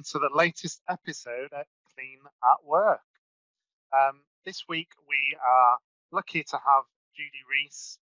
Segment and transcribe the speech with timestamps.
[0.00, 3.00] Uh, to the latest episode at Clean at Work.
[3.92, 5.78] Um, this week we are
[6.12, 7.98] lucky to have Judy Rees,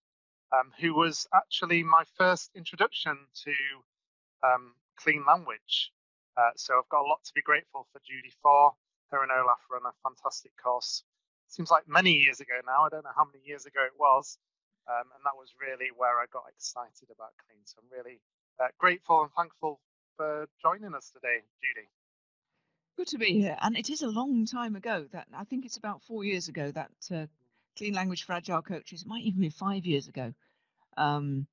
[0.51, 3.53] um, who was actually my first introduction to
[4.43, 5.91] um, clean language.
[6.37, 8.73] Uh, so I've got a lot to be grateful for Judy for.
[9.11, 11.03] Her and Olaf run a fantastic course.
[11.47, 12.85] Seems like many years ago now.
[12.85, 14.37] I don't know how many years ago it was.
[14.87, 17.61] Um, and that was really where I got excited about clean.
[17.65, 18.19] So I'm really
[18.59, 19.79] uh, grateful and thankful
[20.17, 21.87] for joining us today, Judy.
[22.97, 23.57] Good to be here.
[23.61, 26.71] And it is a long time ago that I think it's about four years ago
[26.71, 27.25] that uh,
[27.77, 30.33] Clean Language for Agile Coaches, it might even be five years ago.
[30.95, 31.47] Um,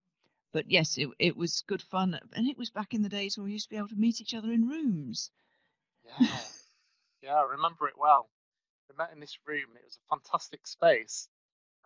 [0.53, 2.19] but yes, it, it was good fun.
[2.35, 4.21] And it was back in the days when we used to be able to meet
[4.21, 5.31] each other in rooms.
[6.05, 6.27] Yeah,
[7.23, 8.29] yeah, I remember it well.
[8.89, 11.29] We met in this room and it was a fantastic space.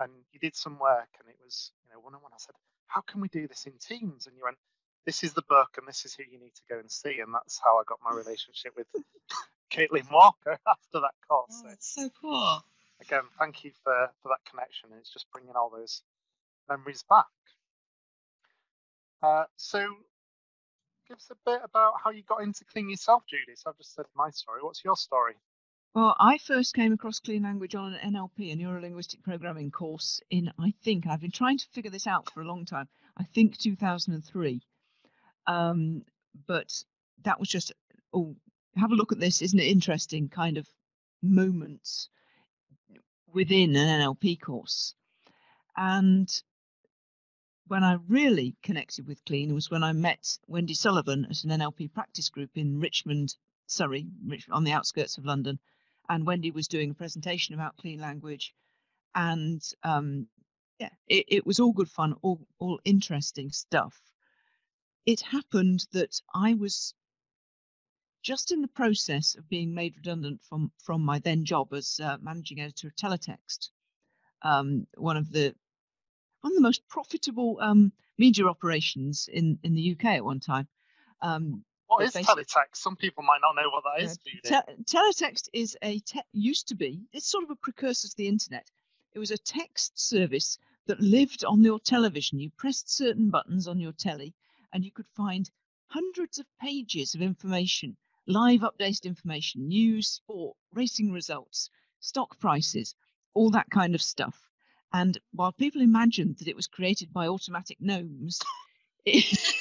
[0.01, 2.33] And you did some work and it was, you know, one on one.
[2.33, 4.27] I said, How can we do this in teams?
[4.27, 4.59] And you went,
[5.07, 7.21] this is the book and this is who you need to go and see.
[7.21, 8.87] And that's how I got my relationship with
[9.73, 11.63] Caitlin Walker after that course.
[11.65, 12.65] Oh, that's so cool.
[13.01, 14.91] Again, thank you for, for that connection.
[14.99, 16.03] It's just bringing all those
[16.69, 17.27] memories back.
[19.23, 19.87] Uh, so,
[21.09, 23.57] give us a bit about how you got into Clean yourself, Judy.
[23.57, 24.61] So I've just said my story.
[24.63, 25.35] What's your story?
[25.95, 30.21] Well, I first came across Clean Language on an NLP, a Neuro Linguistic Programming course,
[30.29, 32.89] in I think I've been trying to figure this out for a long time.
[33.17, 34.61] I think 2003.
[35.47, 36.05] Um,
[36.47, 36.73] but
[37.25, 37.73] that was just,
[38.13, 38.37] oh,
[38.77, 39.43] have a look at this.
[39.43, 40.29] Isn't it interesting?
[40.29, 40.69] Kind of
[41.23, 42.09] moments
[43.33, 44.95] within an NLP course.
[45.77, 46.31] And
[47.67, 51.93] when I really connected with Clean was when I met Wendy Sullivan at an NLP
[51.93, 53.35] practice group in Richmond,
[53.67, 54.07] Surrey,
[54.51, 55.59] on the outskirts of London.
[56.09, 58.55] And Wendy was doing a presentation about clean language.
[59.15, 60.29] And um,
[60.79, 63.99] yeah, it, it was all good fun, all, all interesting stuff
[65.07, 66.95] it happened that I was
[68.23, 72.17] just in the process of being made redundant from from my then job as uh,
[72.23, 73.69] managing editor of Teletext,
[74.43, 75.55] um, one of the
[76.41, 80.67] one of the most profitable um, media operations in in the UK at one time.
[81.21, 82.77] Um, what is teletext?
[82.77, 84.19] Some people might not know what that is.
[84.51, 87.03] Uh, te- teletext is a te- used to be.
[87.13, 88.71] It's sort of a precursor to the internet.
[89.13, 92.41] It was a text service that lived on your television.
[92.41, 94.35] You pressed certain buttons on your telly,
[94.75, 95.49] and you could find
[95.87, 97.97] hundreds of pages of information,
[98.27, 101.71] live updated information, news, sport, racing results,
[102.01, 102.95] stock prices,
[103.35, 104.37] all that kind of stuff.
[104.93, 108.41] And while people imagined that it was created by automatic gnomes,
[109.05, 109.39] it,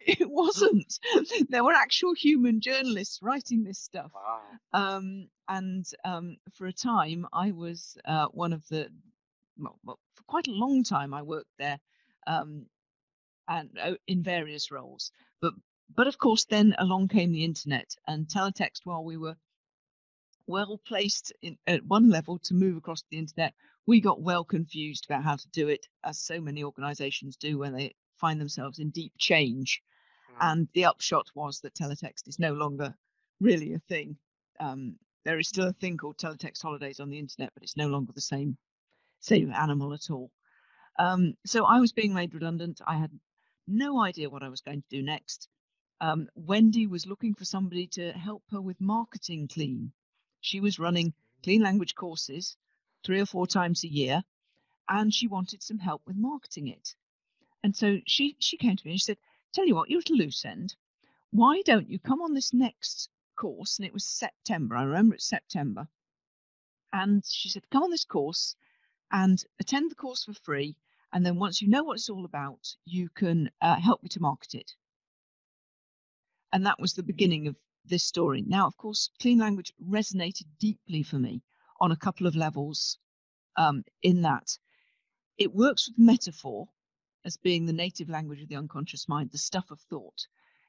[0.00, 0.98] it wasn't.
[1.50, 4.12] There were actual human journalists writing this stuff.
[4.14, 4.40] Wow.
[4.72, 8.88] Um, and um, for a time, I was uh, one of the,
[9.58, 11.78] well, well, for quite a long time, I worked there
[12.26, 12.66] um,
[13.48, 15.12] and uh, in various roles.
[15.40, 15.54] But
[15.94, 18.80] but of course, then along came the internet and teletext.
[18.84, 19.36] While we were
[20.46, 23.54] well placed in, at one level to move across the internet,
[23.86, 27.74] we got well confused about how to do it, as so many organisations do when
[27.74, 29.82] they find themselves in deep change.
[30.32, 30.52] Mm.
[30.52, 32.94] And the upshot was that teletext is no longer
[33.40, 34.16] really a thing.
[34.60, 37.88] Um, there is still a thing called teletext holidays on the internet, but it's no
[37.88, 38.56] longer the same
[39.20, 40.30] same animal at all.
[40.98, 42.80] Um, so I was being made redundant.
[42.86, 43.10] I had
[43.66, 45.48] no idea what I was going to do next.
[46.00, 49.92] Um, Wendy was looking for somebody to help her with marketing clean.
[50.40, 52.56] She was running clean language courses
[53.04, 54.22] three or four times a year,
[54.88, 56.94] and she wanted some help with marketing it.
[57.62, 59.18] And so she she came to me and she said,
[59.52, 60.76] "Tell you what, you're at a loose end.
[61.30, 64.76] Why don't you come on this next course?" And it was September.
[64.76, 65.88] I remember it's September.
[66.92, 68.56] And she said, "Come on this course
[69.10, 70.76] and attend the course for free.
[71.14, 74.20] And then once you know what it's all about, you can uh, help me to
[74.20, 74.72] market it.
[76.52, 77.56] And that was the beginning of
[77.86, 78.42] this story.
[78.42, 81.42] Now, of course, clean language resonated deeply for me
[81.80, 82.98] on a couple of levels.
[83.56, 84.58] Um, in that
[85.36, 86.68] it works with metaphor
[87.24, 90.26] as being the native language of the unconscious mind, the stuff of thought.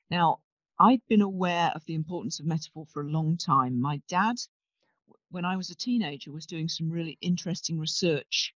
[0.09, 0.39] Now,
[0.79, 3.79] I'd been aware of the importance of metaphor for a long time.
[3.79, 4.37] My dad,
[5.29, 8.53] when I was a teenager, was doing some really interesting research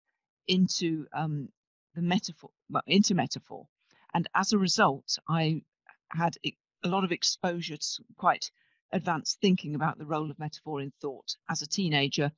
[0.48, 1.50] into um,
[1.96, 3.68] the metaphor, well, into metaphor.
[4.14, 5.64] And as a result, I
[6.12, 8.52] had a lot of exposure to quite
[8.92, 12.32] advanced thinking about the role of metaphor in thought as a teenager.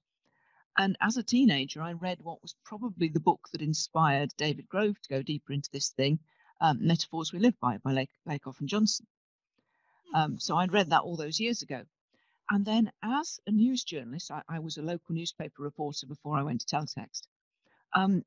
[0.78, 5.00] And as a teenager, I read what was probably the book that inspired David Grove
[5.02, 6.20] to go deeper into this thing,
[6.60, 9.08] um, Metaphors We Live By by Lake, Lakoff and Johnson.
[10.14, 11.84] Um, so I'd read that all those years ago.
[12.50, 16.44] And then, as a news journalist, I, I was a local newspaper reporter before I
[16.44, 17.22] went to teletext.
[17.94, 18.26] Um,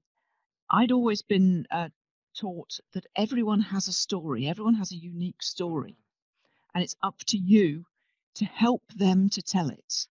[0.75, 1.91] I'd always been uh,
[2.37, 5.97] taught that everyone has a story, everyone has a unique story,
[6.75, 7.87] and it's up to you
[8.35, 10.09] to help them to tell it.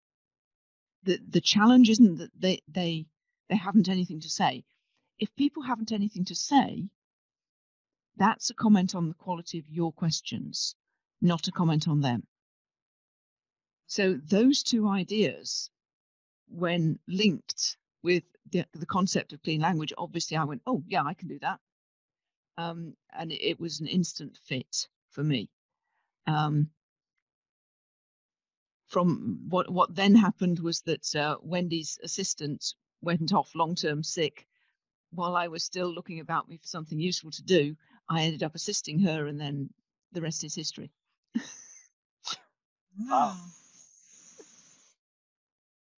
[1.04, 3.06] The the challenge isn't that they they
[3.50, 4.64] they haven't anything to say.
[5.20, 6.88] If people haven't anything to say,
[8.16, 10.76] that's a comment on the quality of your questions,
[11.22, 12.26] not a comment on them.
[13.88, 15.70] So those two ideas,
[16.48, 21.14] when linked with the, the concept of clean language, obviously I went, oh yeah, I
[21.14, 21.60] can do that.
[22.58, 25.50] Um, and it, was an instant fit for me.
[26.28, 26.70] Um,
[28.88, 34.46] from what what then happened was that uh, Wendy's assistant went off long term sick.
[35.12, 37.76] While I was still looking about me for something useful to do,
[38.08, 39.70] I ended up assisting her, and then
[40.12, 40.92] the rest is history.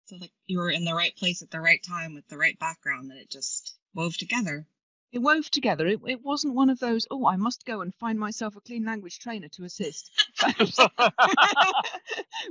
[0.07, 2.59] So like you were in the right place at the right time with the right
[2.59, 4.67] background, and it just wove together.
[5.13, 5.87] It wove together.
[5.87, 8.85] It, it wasn't one of those, oh, I must go and find myself a clean
[8.85, 10.11] language trainer to assist.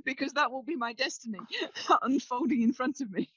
[0.05, 1.39] because that will be my destiny
[2.01, 3.29] unfolding in front of me.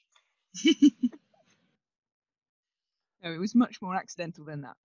[3.21, 4.77] no, it was much more accidental than that.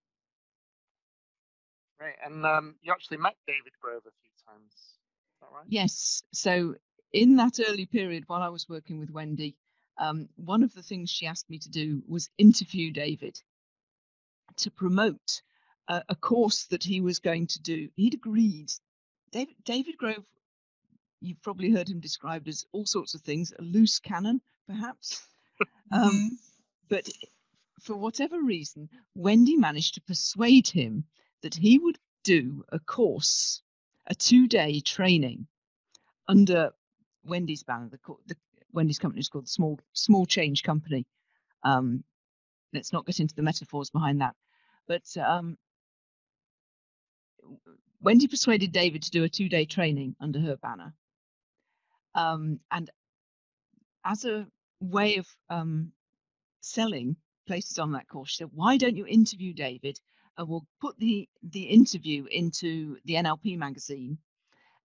[2.00, 4.73] Right, and um, you actually met David Grove a few times.
[4.75, 4.99] Is
[5.40, 5.67] that right?
[5.69, 6.25] Yes.
[6.32, 6.75] So
[7.12, 9.56] in that early period, while I was working with Wendy,
[9.98, 13.40] um, one of the things she asked me to do was interview David
[14.56, 15.42] to promote
[15.88, 17.88] a, a course that he was going to do.
[17.96, 18.72] He'd agreed.
[19.30, 20.24] David, David Grove,
[21.20, 25.26] you've probably heard him described as all sorts of things, a loose cannon, perhaps.
[25.92, 26.28] Um, mm-hmm.
[26.88, 27.08] but
[27.80, 31.04] for whatever reason, Wendy managed to persuade him
[31.42, 33.62] that he would do a course,
[34.06, 35.46] a two day training
[36.26, 36.72] under
[37.24, 37.88] Wendy's banner.
[37.90, 38.36] The, the
[38.72, 41.06] Wendy's company is called the Small Small Change Company.
[41.62, 42.04] Um,
[42.72, 44.34] let's not get into the metaphors behind that.
[44.88, 45.56] But um,
[48.00, 50.94] Wendy persuaded David to do a two day training under her banner.
[52.14, 52.90] Um, and
[54.04, 54.46] as a
[54.80, 55.92] way of um,
[56.60, 57.16] selling
[57.46, 60.00] places on that course, she said, Why don't you interview David?
[60.36, 64.19] And we'll put the, the interview into the NLP magazine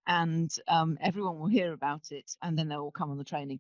[0.08, 3.60] and um, everyone will hear about it and then they'll all come on the training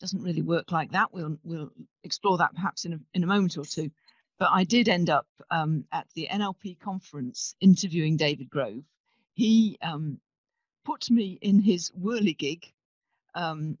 [0.00, 1.12] doesn't really work like that.
[1.12, 1.70] We'll we'll
[2.02, 3.90] explore that perhaps in a, in a moment or two.
[4.38, 8.82] But I did end up um, at the NLP conference interviewing David Grove.
[9.34, 10.18] He um,
[10.84, 12.64] put me in his whirligig
[13.34, 13.76] um,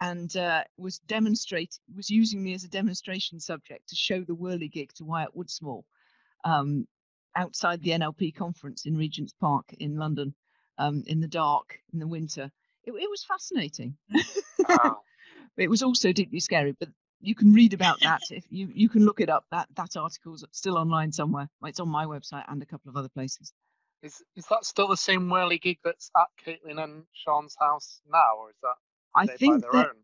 [0.00, 4.92] and uh, was demonstrate was using me as a demonstration subject to show the whirligig
[4.94, 5.82] to Wyatt Woodsmall
[6.44, 6.88] um,
[7.36, 10.34] outside the NLP conference in Regent's Park in London
[10.82, 12.50] um, in the dark in the winter
[12.84, 13.96] it, it was fascinating.
[14.68, 14.98] Oh.
[15.56, 16.88] it was also deeply scary, but
[17.20, 19.44] you can read about that if you you can look it up.
[19.50, 21.48] That that article's still online somewhere.
[21.64, 23.52] It's on my website and a couple of other places.
[24.02, 28.36] Is is that still the same whirly gig that's at Caitlin and Sean's house now,
[28.38, 28.74] or is that
[29.14, 29.96] I think that, own?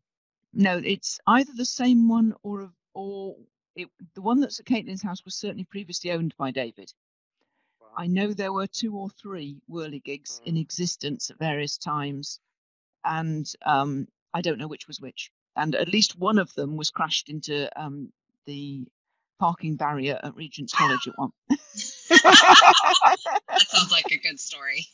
[0.53, 3.37] no, it's either the same one or or
[3.75, 6.93] it, the one that's at Caitlin's house was certainly previously owned by David.
[7.99, 8.05] Wow.
[8.05, 10.47] I know there were two or three whirligigs mm.
[10.47, 12.41] in existence at various times
[13.05, 15.31] and um, I don't know which was which.
[15.57, 18.13] And at least one of them was crashed into um,
[18.47, 18.87] the
[19.41, 21.31] parking barrier at Regent's College at one.
[21.49, 21.59] that
[23.67, 24.87] sounds like a good story.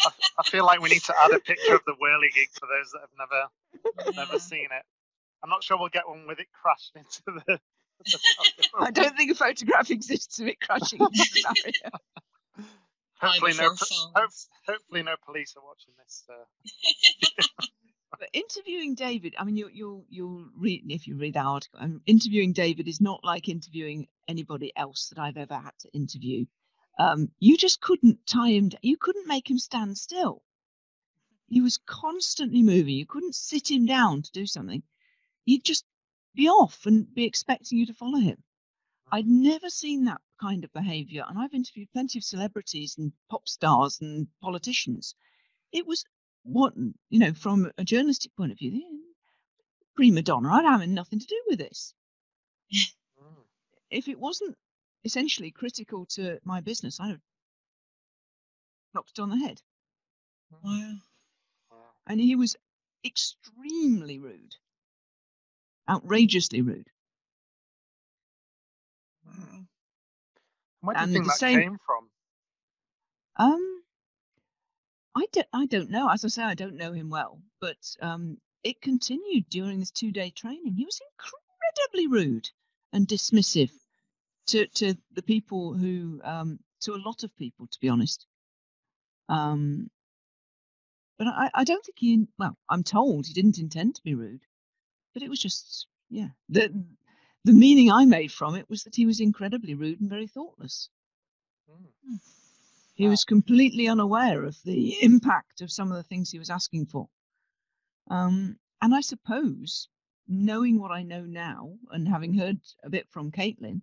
[0.00, 2.92] I, I, feel like we need to add a picture of the whirligig for those
[2.92, 3.48] that have never
[4.16, 4.24] yeah.
[4.24, 4.82] never seen it.
[5.42, 7.58] I'm not sure we'll get one with it crashed into the.
[8.04, 8.18] the
[8.80, 11.90] I don't think a photograph exists of it crashing into the barrier.
[13.20, 14.30] Hopefully no, hope,
[14.66, 16.24] hopefully no police are watching this.
[16.28, 17.66] Uh.
[18.18, 21.78] but interviewing David, I mean, you, you'll you'll read if you read the article.
[21.80, 26.44] Um, interviewing David is not like interviewing anybody else that I've ever had to interview.
[26.98, 28.70] Um, you just couldn't tie him.
[28.82, 30.42] You couldn't make him stand still.
[31.48, 32.94] He was constantly moving.
[32.94, 34.82] You couldn't sit him down to do something.
[35.44, 35.84] He'd just
[36.34, 38.42] be off and be expecting you to follow him.
[39.12, 41.24] I'd never seen that kind of behavior.
[41.28, 45.14] And I've interviewed plenty of celebrities and pop stars and politicians.
[45.72, 46.04] It was
[46.42, 49.62] what, mm, you know, from a journalistic point of view, eh,
[49.94, 50.50] prima donna.
[50.50, 51.94] I'd have nothing to do with this.
[52.74, 53.44] Mm.
[53.90, 54.56] if it wasn't
[55.04, 57.20] essentially critical to my business, I'd have
[58.92, 59.62] knocked it on the head.
[60.62, 60.98] Wow.
[62.08, 62.56] And he was
[63.04, 64.56] extremely rude,
[65.88, 66.90] outrageously rude.
[70.80, 72.08] Where do you think that same, came from?
[73.38, 73.82] Um,
[75.16, 76.08] I don't, I don't know.
[76.08, 80.30] As I say, I don't know him well, but um, it continued during this two-day
[80.30, 80.74] training.
[80.74, 82.48] He was incredibly rude
[82.92, 83.70] and dismissive
[84.46, 88.26] to to the people who um, to a lot of people, to be honest.
[89.28, 89.90] Um,
[91.18, 92.26] but I, I don't think he.
[92.38, 94.42] Well, I'm told he didn't intend to be rude,
[95.14, 96.28] but it was just yeah.
[96.48, 96.72] The
[97.46, 100.90] the meaning I made from it was that he was incredibly rude and very thoughtless.
[101.70, 102.18] Mm.
[102.94, 103.10] He Wow.
[103.10, 107.08] was completely unaware of the impact of some of the things he was asking for.
[108.10, 109.88] Um, and I suppose,
[110.26, 113.82] knowing what I know now and having heard a bit from Caitlin,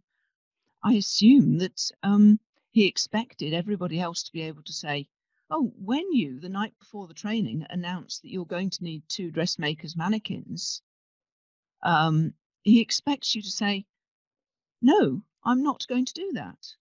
[0.84, 2.42] I assume that um,
[2.72, 5.08] he expected everybody else to be able to say,
[5.50, 9.32] Oh, when you, the night before the training, announced that you're going to need two
[9.32, 10.82] dressmakers mannequins,
[11.82, 13.86] um, he expects you to say,
[14.82, 16.76] No, I'm not going to do that.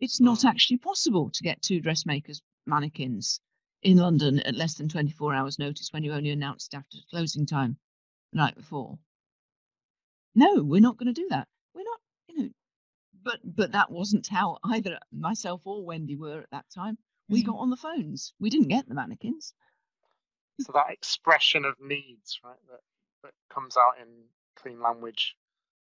[0.00, 0.48] It's not Hmm.
[0.48, 3.40] actually possible to get two dressmakers mannequins
[3.82, 7.78] in London at less than 24 hours' notice when you only announced after closing time
[8.32, 8.98] the night before.
[10.34, 11.48] No, we're not going to do that.
[11.74, 12.50] We're not, you know.
[13.22, 16.98] But but that wasn't how either myself or Wendy were at that time.
[17.28, 17.46] We Mhm.
[17.46, 18.34] got on the phones.
[18.40, 19.54] We didn't get the mannequins.
[20.60, 22.80] So that expression of needs, right, that,
[23.22, 24.08] that comes out in
[24.56, 25.36] clean language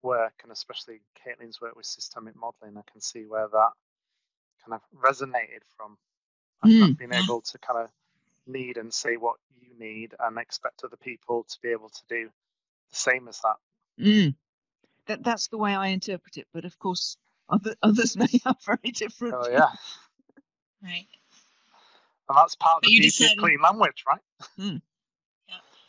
[0.02, 3.72] work and especially Caitlin's work with systemic modeling, I can see where that
[4.66, 5.98] kind of resonated from.
[6.66, 6.98] Mm.
[6.98, 7.90] being able to kind of
[8.48, 12.30] need and say what you need and expect other people to be able to do
[12.90, 13.56] the same as that.
[14.00, 14.36] Mm.
[15.08, 16.48] That that's the way I interpret it.
[16.54, 17.18] But of course,
[17.50, 19.36] other, others may have very different.
[19.38, 19.70] Oh yeah.
[20.82, 21.08] Right.
[22.28, 24.20] And that's part of But the you beauty of clean language, right?
[24.58, 24.80] Yeah.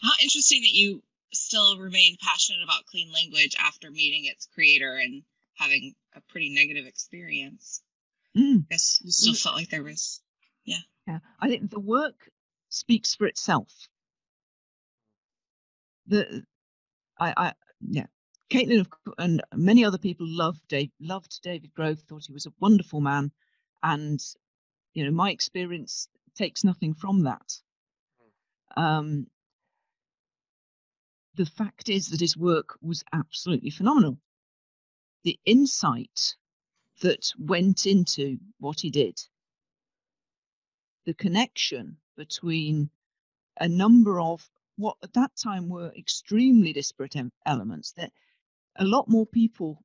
[0.02, 1.02] How interesting that you
[1.34, 5.22] still remain passionate about clean language after meeting its creator and
[5.54, 7.82] having a pretty negative experience.
[8.36, 8.64] Mm.
[8.70, 10.20] I guess you still felt like there was.
[10.64, 12.30] Yeah, Yeah, I think the work
[12.68, 13.72] speaks for itself.
[16.06, 16.44] The,
[17.18, 18.06] I, I, yeah,
[18.50, 18.86] Caitlin
[19.18, 23.32] and many other people loved Dave, loved David Grove, thought he was a wonderful man,
[23.82, 24.20] and
[24.92, 27.60] you know my experience takes nothing from that.
[28.76, 29.26] Um,
[31.34, 34.18] the fact is that his work was absolutely phenomenal.
[35.24, 36.36] The insight
[37.00, 39.20] that went into what he did
[41.04, 42.90] the connection between
[43.60, 48.12] a number of what at that time were extremely disparate em- elements that
[48.76, 49.82] a lot more people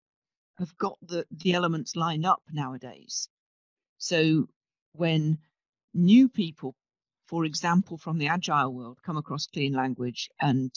[0.58, 3.30] have got the, the elements lined up nowadays.
[3.98, 4.48] So
[4.94, 5.38] when
[5.94, 6.76] new people,
[7.28, 10.72] for example, from the agile world come across clean language and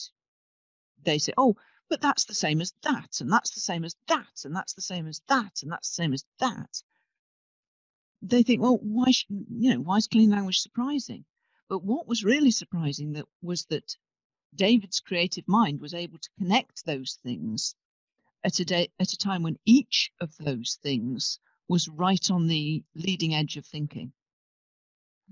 [1.05, 1.57] they say, oh,
[1.89, 4.83] but that's the same as that, and that's the same as that, and that's the
[4.83, 6.83] same as that, and that's the same as that
[8.23, 11.25] they think, well, why, sh- you know, why is clean language surprising?
[11.69, 13.97] But what was really surprising that was that
[14.55, 17.75] David's creative mind was able to connect those things
[18.45, 22.85] at a day, at a time when each of those things was right on the
[22.95, 24.13] leading edge of thinking,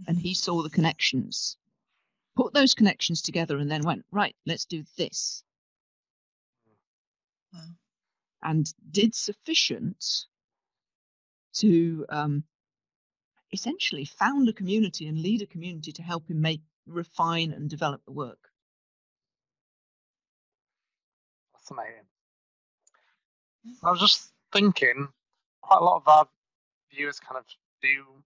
[0.08, 1.56] and he saw the connections,
[2.36, 4.34] put those connections together, and then went right.
[4.46, 5.44] Let's do this,
[7.52, 7.60] Wow.
[8.42, 10.04] and did sufficient
[11.54, 12.44] to um,
[13.52, 18.04] essentially found a community and lead a community to help him make refine and develop
[18.04, 18.50] the work
[21.70, 22.06] Fascinating.
[23.82, 25.08] I was just thinking,
[25.62, 26.28] quite a lot of our
[26.92, 27.44] viewers kind of
[27.82, 28.22] do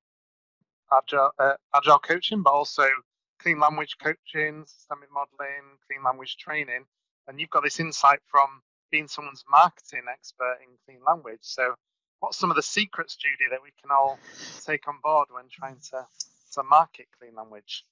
[0.93, 2.89] agile, uh, agile coaching, but also
[3.41, 6.85] clean language coaching, systemic modeling, clean language training.
[7.27, 11.41] And you've got this insight from being someone's marketing expert in clean language.
[11.43, 11.75] So,
[12.21, 14.19] what's some of the secrets, Judy, that we can all
[14.65, 16.07] take on board when trying to,
[16.55, 17.85] to market clean language?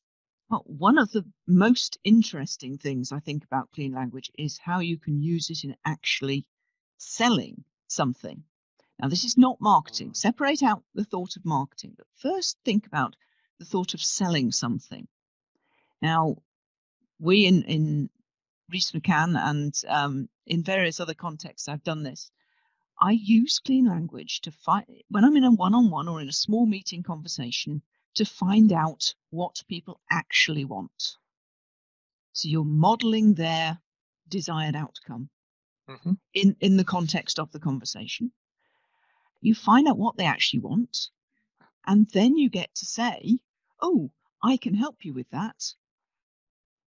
[0.50, 4.98] well one of the most interesting things i think about clean language is how you
[4.98, 6.44] can use it in actually
[6.98, 8.42] selling something
[9.00, 10.16] now this is not marketing Mm.
[10.16, 13.16] separate out the thought of marketing but first think about
[13.58, 15.08] the thought of selling something
[16.00, 16.36] now
[17.18, 18.10] we in in
[18.72, 22.30] Rees McCann and um, in various other contexts I've done this.
[23.00, 26.66] I use clean language to find when I'm in a one-on-one or in a small
[26.66, 27.82] meeting conversation
[28.14, 31.16] to find out what people actually want.
[32.32, 33.78] So you're modeling their
[34.28, 35.28] desired outcome
[35.88, 36.12] Mm-hmm.
[36.32, 38.32] in in the context of the conversation.
[39.40, 41.10] You find out what they actually want,
[41.84, 43.40] and then you get to say,
[43.82, 44.12] "Oh,
[44.42, 45.74] I can help you with that,"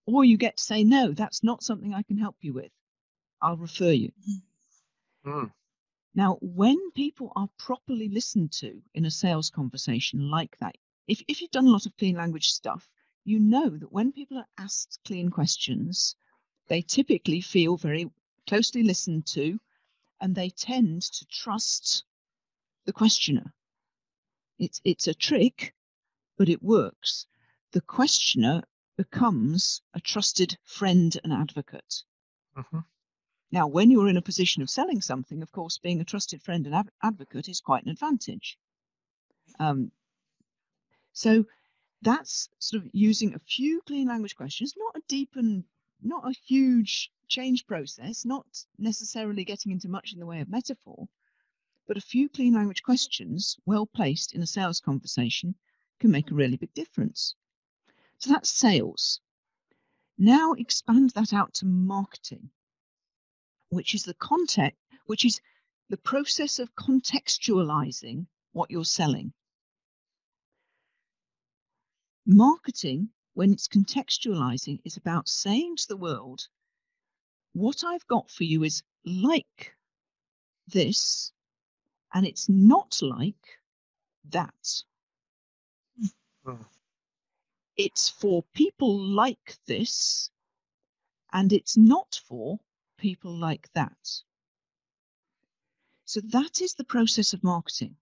[0.05, 2.71] or you get to say, "No, that's not something I can help you with.
[3.41, 4.11] I'll refer you."
[5.25, 5.51] Mm.
[6.13, 11.41] Now, when people are properly listened to in a sales conversation like that, if, if
[11.41, 12.89] you've done a lot of clean language stuff,
[13.25, 16.15] you know that when people are asked clean questions,
[16.67, 18.09] they typically feel very
[18.47, 19.59] closely listened to
[20.21, 22.05] and they tend to trust
[22.85, 23.53] the questioner.
[24.57, 25.75] It's it's a trick,
[26.37, 27.27] but it works.
[27.71, 28.63] The questioner
[28.97, 32.03] becomes a trusted friend and advocate.
[32.55, 32.79] hmm
[33.51, 36.65] Now, when you're in a position of selling something, of course, being a trusted friend
[36.67, 38.57] and advocate is quite an advantage.
[39.59, 39.91] Um,
[41.13, 41.45] so
[42.01, 45.63] that's sort of using a few clean language questions, not a deep and
[46.01, 48.45] not a huge change process, not
[48.77, 51.07] necessarily getting into much in the way of metaphor,
[51.87, 55.55] but a few clean language questions, well placed in a sales conversation,
[55.99, 57.35] can make a really big difference.
[58.25, 59.21] So that's sales.
[60.17, 62.49] Now expand that out to marketing,
[63.69, 65.39] which is the context, which is
[65.89, 69.31] the process of contextualizing what you're selling.
[72.25, 76.47] Marketing, when it's contextualizing, is about saying to the world,
[77.53, 79.75] what I've got for you is like
[80.65, 81.31] this,
[82.11, 83.59] and it's not like
[84.29, 84.83] that.
[86.47, 86.65] Mm.
[87.77, 90.29] It's for people like this,
[91.33, 92.59] and it's not for
[92.97, 94.21] people like that.
[96.05, 97.97] So that is the process of marketing.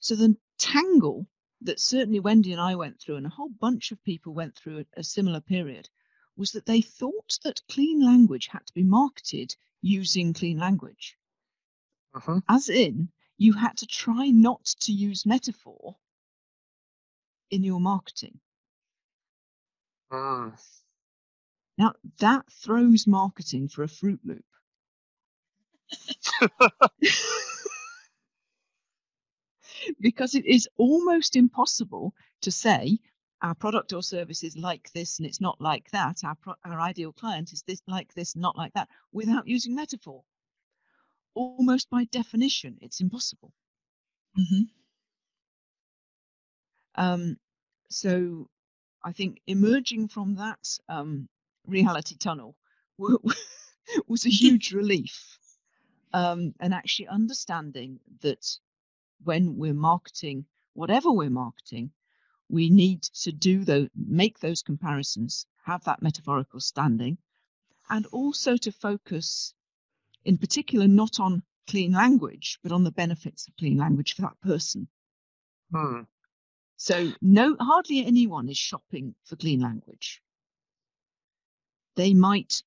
[0.00, 1.26] So the tangle
[1.60, 4.78] that certainly Wendy and I went through, and a whole bunch of people went through
[4.78, 5.88] a, a similar period,
[6.36, 11.18] was that they thought that clean language had to be marketed using clean language.
[12.14, 15.96] hmm As in, you had to try not to use metaphor
[17.50, 18.40] in your marketing.
[20.12, 20.52] Mm.
[21.78, 24.44] Now, that throws marketing for a Fruit Loop.
[30.00, 32.98] because it is almost impossible to say
[33.42, 36.18] our product or service is like this and it's not like that.
[36.24, 40.24] Our, pro- our ideal client is this like this, not like that, without using metaphor.
[41.34, 43.52] Almost by definition, it's impossible.
[44.34, 44.62] hmm
[46.96, 47.36] Um,
[47.90, 48.48] so
[49.08, 51.30] I think emerging from that um,
[51.66, 52.54] reality tunnel
[52.98, 55.38] was a huge relief.
[56.12, 58.46] Um, and actually understanding that
[59.24, 60.44] when we're marketing,
[60.74, 61.90] whatever we're marketing,
[62.50, 67.16] we need to do those, make those comparisons, have that metaphorical standing,
[67.88, 69.54] and also to focus
[70.26, 74.38] in particular not on clean language, but on the benefits of clean language for that
[74.42, 74.86] person.
[75.72, 76.06] Mm.
[76.78, 80.22] So no, hardly anyone is shopping for clean language.
[81.96, 82.62] They might,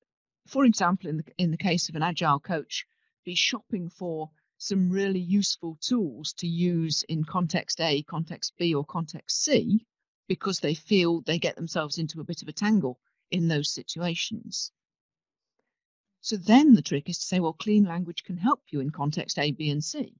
[0.46, 2.86] for example, in the in the case of an agile coach,
[3.24, 8.84] be shopping for some really useful tools to use in context A, context B, or
[8.84, 9.86] context C,
[10.28, 14.72] because they feel they get themselves into a bit of a tangle in those situations.
[16.20, 19.38] So then the trick is to say, well, clean language can help you in context
[19.38, 20.14] A, B, and C.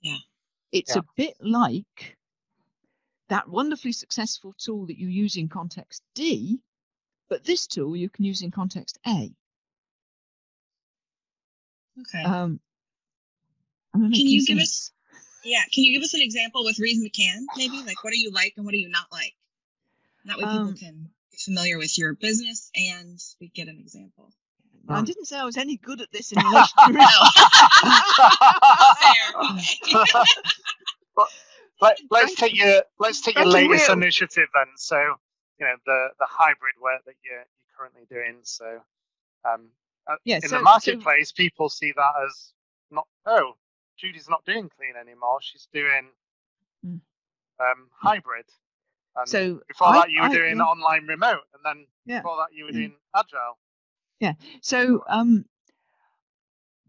[0.00, 0.16] Yeah.
[0.70, 1.00] It's Yeah.
[1.00, 2.16] a bit like
[3.30, 6.60] that wonderfully successful tool that you use in context D,
[7.28, 9.32] but this tool you can use in context A.
[12.00, 12.22] Okay.
[12.24, 12.60] Um,
[13.94, 14.62] Can you give sense?
[14.62, 14.92] us-
[15.44, 15.62] yeah.
[15.72, 17.46] Can you give us an example with reason to can?
[17.56, 19.34] Maybe like what do you like and what do you not like?
[20.26, 24.32] That way people Um, can get familiar with your business and we get an example.
[24.84, 27.10] Now, I didn't say I was any good at this in relation to risk.
[31.16, 31.24] Fair.
[31.80, 33.96] Let, let's take your let's take your latest Will.
[33.96, 34.66] initiative then.
[34.76, 34.96] So
[35.58, 38.38] you know the the hybrid work that you're you're currently doing.
[38.42, 38.80] So
[39.48, 39.68] um,
[40.06, 42.52] uh, Yeah, in so- the so- marketplace, people see that as
[42.90, 43.54] not oh
[43.96, 45.38] Judy's not doing clean anymore.
[45.42, 46.08] She's doing
[46.86, 47.00] Mm.
[47.60, 48.46] um, hybrid.
[49.16, 50.62] And So before I- that, you were I- doing yeah.
[50.62, 52.20] online remote, and then Yeah.
[52.20, 52.78] before that, you were Yeah.
[52.88, 53.58] doing agile.
[54.18, 54.32] Yeah.
[54.62, 55.44] So um,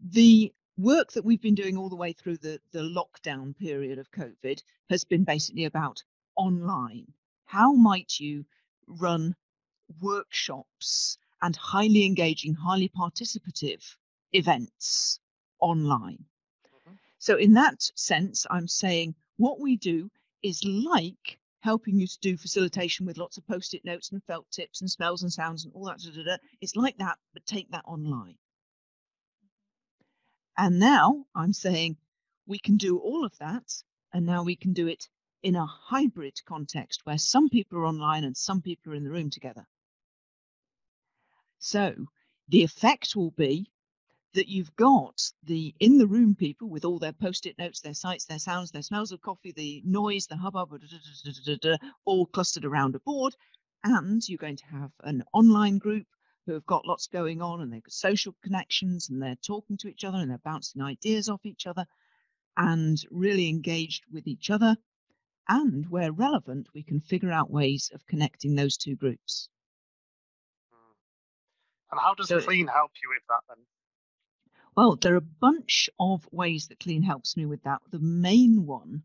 [0.00, 4.10] the work that we've been doing all the way through the, the lockdown period of
[4.10, 6.02] COVID has been basically about
[6.36, 7.12] online.
[7.44, 8.44] How might you
[8.86, 9.34] run
[10.00, 13.96] workshops and highly engaging, highly participative
[14.32, 15.20] events
[15.60, 16.24] online?
[16.66, 16.98] Mhm.
[17.18, 20.10] So, in that sense, I'm saying what we do
[20.42, 24.50] is like helping you to do facilitation with lots of post it notes and felt
[24.50, 26.00] tips and smells and sounds and all that.
[26.00, 26.36] Da, da, da.
[26.60, 28.38] It's like that, but take that online.
[30.56, 31.96] And now I'm saying
[32.46, 35.08] we can do all of that, and now we can do it
[35.42, 39.10] in a hybrid context where some people are online and some people are in the
[39.10, 39.66] room together.
[41.58, 41.94] So
[42.48, 43.70] the effect will be
[44.34, 48.24] that you've got the in the room people with all their post-it notes, their sights,
[48.24, 50.72] their sounds, their smells of coffee, the noise, the hubbub,
[52.04, 53.34] all clustered around a board.
[53.84, 56.06] And you're going to have an online group
[56.46, 59.88] who have got lots going on and they've got social connections and they're talking to
[59.88, 61.86] each other and they're bouncing ideas off each other.
[62.56, 64.76] and really engaged with each other.
[65.48, 69.48] And where relevant, we can figure out ways of connecting those two groups.
[70.70, 70.94] Mm.
[71.92, 73.64] And how does So- Clean help you with that then?
[74.76, 77.80] Well, there are a bunch of ways that Clean helps me with that.
[77.90, 79.02] The main one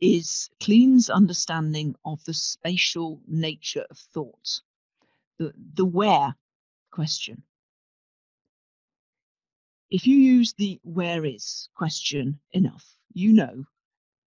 [0.00, 4.60] is Clean's understanding of the spatial nature of thought,
[5.38, 6.34] the, the where
[6.96, 7.44] question.
[9.90, 13.66] If you use the where is question enough, you know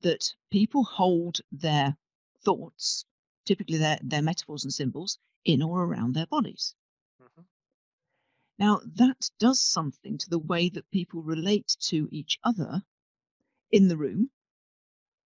[0.02, 1.98] that people hold their
[2.46, 3.06] thoughts,
[3.46, 6.76] typically their, their metaphors and symbols, in or around their bodies.
[7.22, 7.46] Mhm.
[8.60, 12.84] Now, that does something to the way that people relate to each other
[13.72, 14.30] in the room.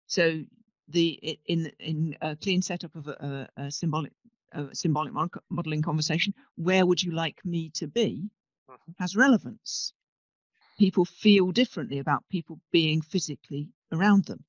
[0.07, 0.45] So,
[0.89, 4.13] the in in a clean setup of a, a, a symbolic
[4.57, 5.13] a symbolic
[5.51, 8.31] modeling conversation, where would you like me to be,
[8.69, 8.95] Mhm.
[8.99, 9.93] has relevance.
[10.79, 14.45] People feel differently about people being physically around them.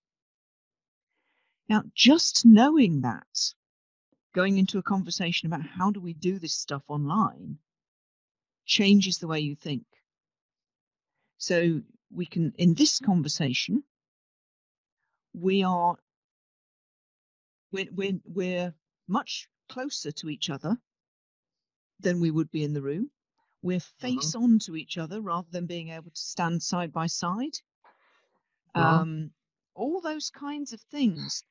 [1.70, 3.54] Now, just knowing that,
[4.34, 7.60] going into a conversation about how do we do this stuff online,
[8.65, 9.86] changes the way you think.
[11.38, 13.84] So we can, in this conversation,
[15.34, 15.98] we are
[17.72, 18.74] we're, we're, we're
[19.08, 20.77] much closer to each other
[21.99, 23.12] than we would be in the room.
[23.62, 27.60] We're face on to each other rather than being able to stand side by side.
[28.75, 28.82] Mhm.
[28.82, 29.34] Um,
[29.73, 31.43] all those kinds of things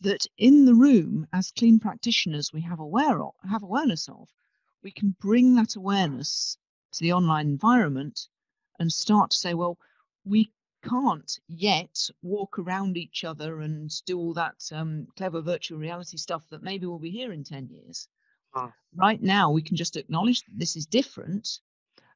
[0.00, 4.28] that in the room, as clean practitioners, we have aware of, have awareness of.
[4.82, 6.56] We can bring that awareness
[6.92, 8.28] to the online environment
[8.78, 9.78] and start to say, well,
[10.24, 10.50] we
[10.82, 16.48] can't yet walk around each other and do all that um, clever virtual reality stuff
[16.50, 18.08] that maybe will be here in 10 years.
[18.54, 18.72] Mm.
[18.96, 21.60] Right now, we can just acknowledge that this is different,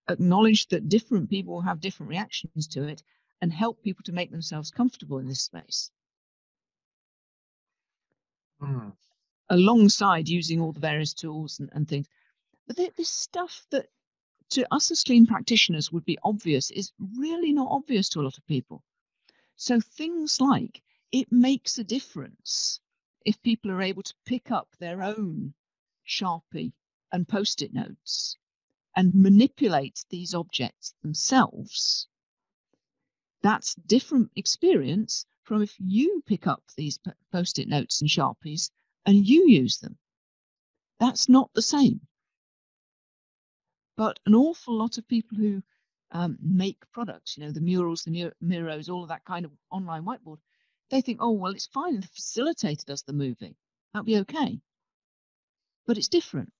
[0.08, 3.02] acknowledge that different people have different reactions to it,
[3.40, 5.90] and help people to make themselves comfortable in this space
[8.62, 8.92] Mm.
[9.50, 12.06] alongside using all the various tools and, and things.
[12.66, 13.88] But th- this stuff that
[14.50, 18.38] to us as clean practitioners would be obvious is really not obvious to a lot
[18.38, 18.82] of people.
[19.56, 22.80] So things like it makes a difference
[23.24, 25.54] if people are able to pick up their own
[26.06, 26.72] Sharpie
[27.12, 28.36] and post it notes
[28.96, 32.08] and manipulate these objects themselves.
[33.42, 36.98] That's different experience from if you pick up these
[37.30, 38.70] post it notes and Sharpies
[39.06, 39.98] and you use them.
[40.98, 42.06] That's not the same.
[43.96, 45.62] But an awful lot of people who
[46.10, 50.04] um, make products, you know, the murals, the Miros, all of that kind of online
[50.04, 50.38] whiteboard,
[50.90, 53.54] they think, oh, well, it's fine the facilitator does the moving.
[53.92, 54.60] That'll be okay.
[55.86, 56.52] But it's different.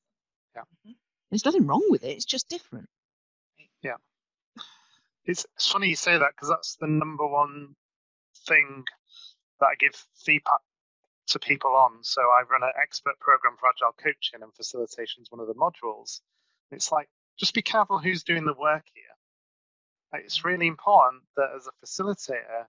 [0.55, 0.93] Yeah.
[1.31, 2.11] There's nothing wrong with it.
[2.11, 2.89] It's just different.
[5.25, 7.75] It's, it's funny you say that because that's the number one
[8.47, 8.85] thing
[9.61, 10.61] that I give feedback
[11.29, 12.03] to people on.
[12.03, 15.55] So I run an expert program for agile coaching and facilitation is one of the
[15.55, 16.21] modules.
[16.71, 19.05] It's like just be careful who's doing the work here.
[20.13, 22.67] Like, it's really important that as a facilitator,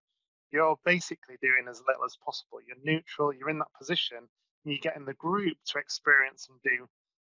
[0.51, 2.59] you're basically doing as little as possible.
[2.65, 6.59] You're neutral, you're in that position, and you get in the group to experience and
[6.63, 6.87] do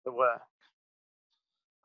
[0.06, 0.42] the work.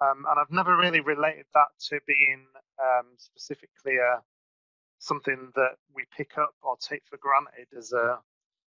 [0.00, 2.46] Um, and I've never really related that to being
[2.80, 4.22] um, specifically a,
[4.98, 8.18] something that we pick up or take for granted as a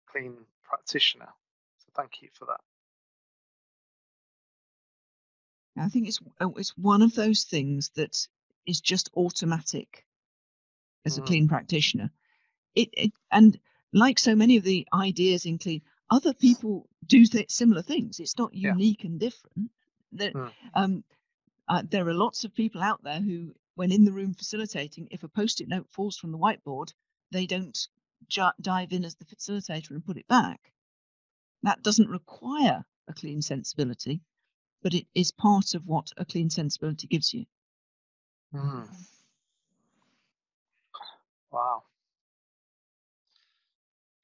[0.10, 1.30] clean practitioner.
[1.80, 2.60] So thank you for that.
[5.80, 8.28] I think it's oh, it's one of those things that
[8.66, 10.06] is just automatic
[11.06, 11.26] as a Mm.
[11.26, 12.12] clean practitioner.
[12.76, 13.60] It, it and
[13.94, 18.20] like so many of the ideas in clean, other people do th- similar things.
[18.20, 18.72] It's not Yeah.
[18.72, 19.72] unique and different.
[20.12, 20.52] There, Mm.
[20.74, 21.04] um,
[21.68, 25.24] uh, there are lots of people out there who, when in the room facilitating, if
[25.24, 26.94] a post-it note falls from the whiteboard,
[27.32, 27.88] they don't
[28.28, 30.74] ju- dive in as the facilitator and put it back.
[31.64, 34.22] That doesn't require a clean sensibility,
[34.84, 37.46] but it is part of what a clean sensibility gives you.
[38.54, 38.88] Mm.
[41.52, 41.84] Wow.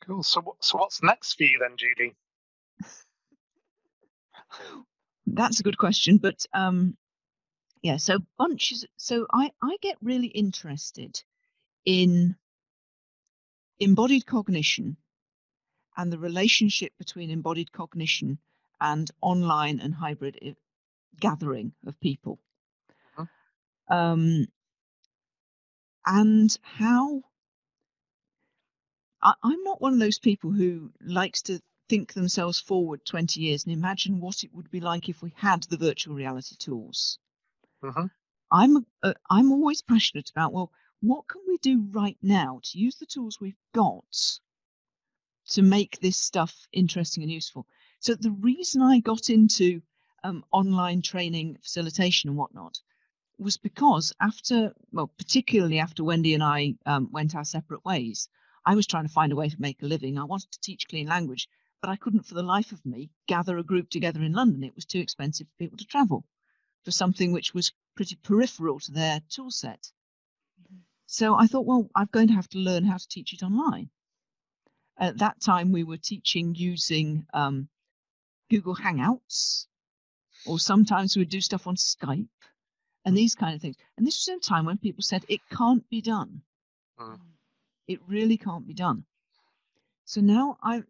[0.06, 0.24] Cool.
[0.24, 2.16] So, so what's next for you then, Judy?
[5.28, 6.98] That's a good question, but um,
[7.82, 7.98] yeah.
[7.98, 8.86] So bunches.
[8.98, 11.24] So I I get really interested
[11.86, 12.36] in
[13.80, 14.98] embodied cognition
[15.98, 18.40] and the relationship between embodied cognition
[18.82, 20.56] and online and hybrid i-
[21.20, 22.40] gathering of people.
[23.18, 23.26] Mhm.
[23.90, 24.48] Um,
[26.06, 27.24] and how
[29.24, 33.64] I, I'm not one of those people who likes to think themselves forward 20 years
[33.64, 37.18] and imagine what it would be like if we had the virtual reality tools.
[37.82, 38.06] hmm
[38.52, 42.96] I'm uh, I'm always passionate about well, what can we do right now to use
[42.96, 44.40] the tools we've got
[45.48, 47.66] to make this stuff interesting and useful?
[48.04, 49.82] So the reason I got into
[50.26, 52.82] um, online training, facilitation, and whatnot
[53.38, 58.28] was because after, well, particularly after Wendy and I um, went our separate ways,
[58.66, 60.18] I was trying to find a way to make a living.
[60.18, 61.48] I wanted to teach clean language,
[61.80, 64.66] but I couldn't for the life of me gather a group together in London.
[64.66, 66.26] It was too expensive for people to travel
[66.84, 69.94] for something which was pretty peripheral to their tool set.
[71.06, 73.92] So I thought, well, I'm going to have to learn how to teach it online.
[74.98, 77.70] At that time, we were teaching using um,
[78.54, 79.66] Google Hangouts,
[80.46, 82.28] or sometimes we'd do stuff on Skype
[83.04, 83.78] and these kind of things.
[83.98, 86.44] And this was in a time when people said it can't be done.
[87.00, 87.20] Mm.
[87.88, 89.06] It really can't be done.
[90.06, 90.84] So now I,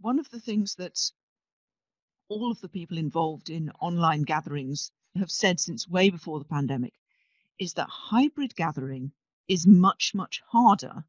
[0.00, 0.98] one of the things that
[2.28, 6.94] all of the people involved in online gatherings have said since way before the pandemic
[7.60, 9.12] is that hybrid gathering
[9.46, 11.04] is much, much harder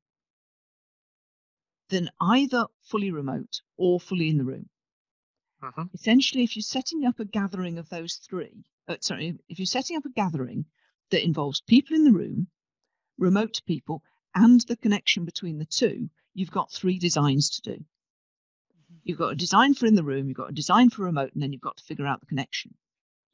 [1.89, 4.69] than either fully remote or fully in the room.
[5.75, 9.65] Hmm Essentially, if you're setting up a gathering of those three, uh, sorry, if you're
[9.65, 10.65] setting up a gathering
[11.12, 12.47] that involves people in the room,
[13.17, 14.03] remote people,
[14.36, 17.86] and the connection between the two, you've got three designs to do.
[19.03, 21.41] You've got a design for in the room, you've got a design for remote, and
[21.41, 22.75] then you've got to figure out the connection.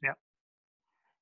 [0.02, 0.14] Yeah.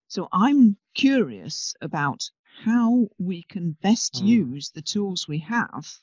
[0.09, 2.31] So I'm curious about
[2.65, 4.27] how we can best Mm.
[4.27, 6.03] use the tools we have,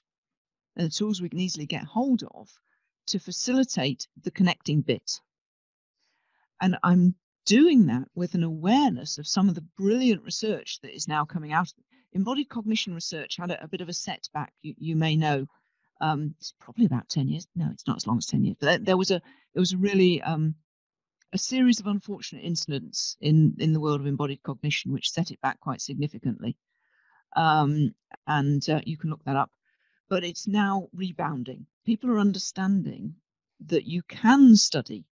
[0.76, 2.50] and the tools we can easily get hold of,
[3.10, 5.20] to facilitate the connecting bit.
[6.62, 11.08] And I'm doing that with an awareness of some of the brilliant research that is
[11.08, 11.74] now coming out.
[12.14, 15.46] Embodied cognition research had a, a bit of a setback, you, you may know.
[16.02, 17.48] Um, it's probably about 10 years.
[17.56, 19.22] No, it's not as long as 10 years, but there, was a
[19.54, 20.56] there was really um,
[21.34, 25.42] a series of unfortunate incidents in in the world of embodied cognition which set it
[25.42, 26.56] back quite significantly.
[27.36, 27.94] Um,
[28.28, 29.52] and uh, you can look that up.
[30.10, 31.68] But it's now rebounding.
[31.86, 33.16] People are understanding
[33.60, 35.06] that you can study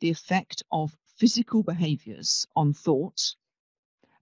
[0.00, 3.34] the effect of physical behaviors on thought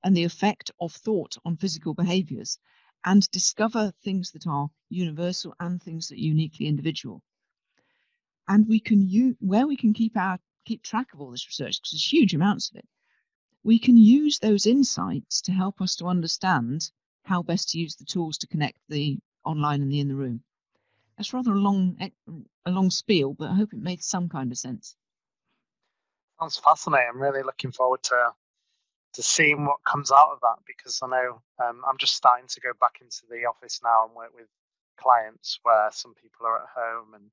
[0.05, 2.59] and the effect of thought on physical behaviors
[3.05, 7.23] and discover things that are universal and things that are uniquely individual.
[8.47, 11.81] And we can use where we can keep our keep track of all this research
[11.81, 12.89] because there's huge amounts of it.
[13.65, 16.91] We can use those insights to help us to understand
[17.25, 20.43] how best to use the tools to connect the online and the in the room.
[21.17, 21.99] That's rather a long
[22.67, 24.97] a long spiel, but I hope it made some kind of sense.
[26.41, 27.11] Sounds fascinating.
[27.15, 28.35] I'm really looking forward to
[29.15, 32.61] to seeing what comes out of that because I know um, I'm just starting to
[32.61, 34.49] go back into the office now and work with
[34.99, 37.31] clients where some people are at home and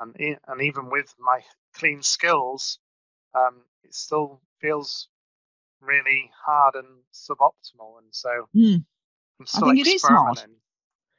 [0.00, 1.42] and and even with my
[1.74, 2.78] clean skills,
[3.34, 5.08] um, it still feels
[5.80, 7.98] really hard and suboptimal.
[7.98, 8.76] And so Hmm.
[9.40, 10.02] I'm still think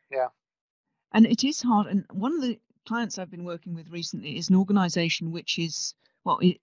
[0.10, 0.28] it is hard.
[0.28, 0.30] experimenting.
[1.12, 1.88] And it is hard.
[1.88, 5.96] And one of the clients I've been working with recently is an organization which is,
[6.24, 6.62] well, it,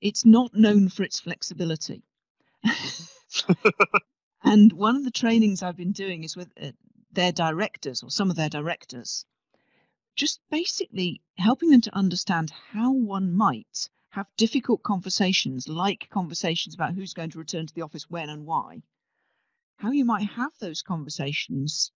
[0.00, 2.02] it's not known for its flexibility.
[4.44, 6.72] and one of the trainings I've been doing is with uh,
[7.12, 9.24] their directors or some of their directors,
[10.16, 16.94] just basically helping them to understand how one might have difficult conversations, like conversations about
[16.94, 18.82] who's going to return to the office when and why,
[19.76, 21.90] how you might have those conversations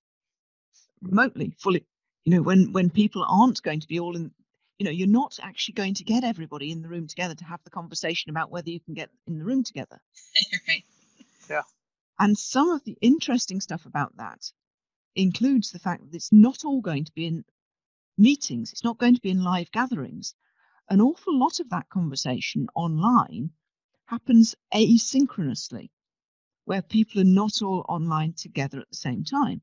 [1.02, 1.84] remotely, fully,
[2.24, 4.30] you know, when when people aren't going to be all in,
[4.78, 7.62] you know, you're not actually going to get everybody in the room together to have
[7.64, 10.00] the conversation about whether you can get in the room together.
[10.68, 10.84] right.
[11.48, 11.62] Yeah.
[12.18, 14.50] And some of the interesting stuff about that
[15.14, 17.44] includes the fact that it's not all going to be in
[18.16, 20.34] meetings, it's not going to be in live gatherings.
[20.90, 23.50] An awful lot of that conversation online
[24.06, 25.90] happens asynchronously,
[26.64, 29.60] where people are not all online together at the same time.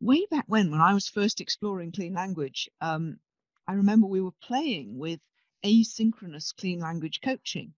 [0.00, 3.18] Way back when, when I was first exploring clean language, um,
[3.66, 5.20] I remember we were playing with
[5.64, 7.74] asynchronous clean language coaching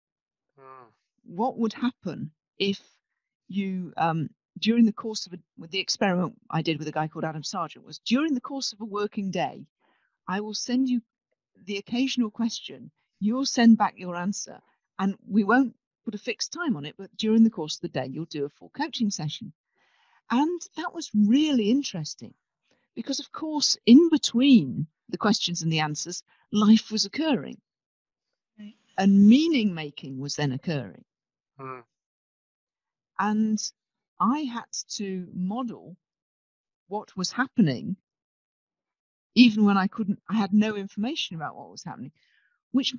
[0.59, 0.87] Mm,
[1.25, 2.81] what would happen if
[3.49, 7.09] you um, during the course of a, with the experiment I did with a guy
[7.09, 9.67] called Adam Sargent was during the course of a working day,
[10.27, 11.03] I will send you
[11.65, 14.61] the occasional question, you'll send back your answer,
[14.99, 17.89] and we won't put a fixed time on it, but during the course of the
[17.89, 19.53] day, you'll do a full coaching session.
[20.31, 22.35] And that was really interesting
[22.95, 27.61] because, of course, in between the questions and the answers, life was occurring
[28.59, 28.77] Right.
[28.99, 31.05] and meaning making was then occurring.
[31.59, 31.83] mm,
[33.19, 33.59] And
[34.21, 35.97] I had to model
[36.89, 37.97] what was happening,
[39.35, 42.13] even when I couldn't, I had no information about what was happening,
[42.73, 42.95] which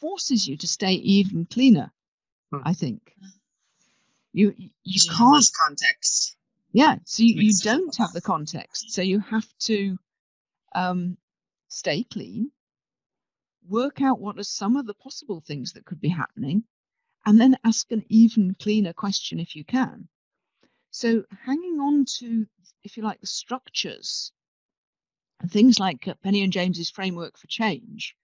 [0.00, 1.92] forces you to stay even cleaner,
[2.52, 2.62] Hmm.
[2.64, 3.16] I think.
[4.32, 6.36] You you You can't context.
[6.74, 8.90] Yeah, so you, you don't have the context.
[8.90, 9.96] So you have to
[10.74, 11.16] um,
[11.68, 12.50] stay clean,
[13.68, 16.64] work out what are some of the possible things that could be happening,
[17.24, 20.08] and then ask an even cleaner question if you can.
[20.90, 22.44] So hanging on to,
[22.82, 24.32] if you like, the structures
[25.38, 28.16] and things like uh, Penny and James's framework for change,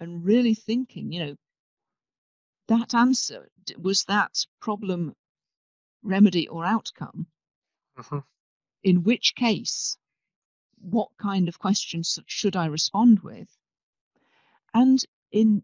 [0.00, 1.36] and really thinking, you know,
[2.68, 5.14] that answer was that problem,
[6.02, 7.26] remedy, or outcome.
[7.98, 8.18] Mm-hmm.
[8.82, 9.98] In which case,
[10.80, 13.48] what kind of questions should I respond with?
[14.72, 14.98] And
[15.32, 15.62] in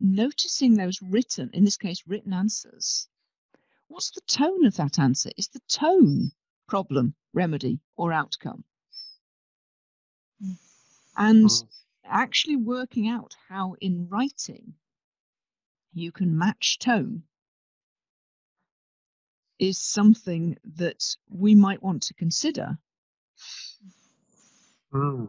[0.00, 3.08] noticing those written, in this case, written answers,
[3.88, 5.30] what's the tone of that answer?
[5.36, 6.32] Is the tone
[6.66, 8.64] problem, remedy, or outcome?
[11.16, 11.66] And mm.
[12.04, 14.74] actually working out how in writing
[15.92, 17.24] you can match tone
[19.58, 22.78] is something that we might want to consider.
[24.92, 25.28] Mm.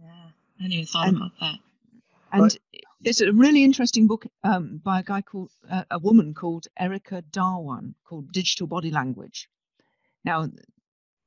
[0.00, 1.58] Yeah, I hadn't even thought and, about that.
[2.32, 2.58] And but,
[3.00, 7.22] there's a really interesting book um, by a guy called uh, a woman called Erica
[7.30, 9.48] Dhawan called Digital Body Language.
[10.24, 10.48] Now,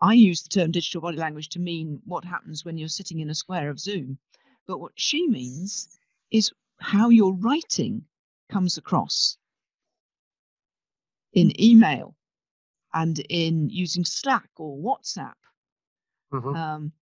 [0.02, 3.30] I use the term digital body language to mean what happens when you're sitting in
[3.30, 4.18] a square of Zoom,
[4.68, 5.98] but what she means
[6.32, 8.06] is how your writing
[8.50, 9.38] comes across
[11.36, 12.16] in email
[12.94, 15.34] and in using Slack or WhatsApp.
[16.34, 16.56] Mm-hmm.
[16.56, 16.94] Um,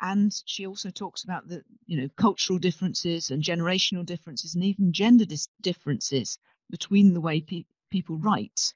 [0.00, 4.92] and she also talks about the you know cultural differences and generational differences and even
[4.92, 6.38] gender dis- differences
[6.70, 8.74] between the way pe- people write